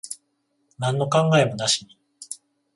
[0.79, 1.95] なんの考えもなしに。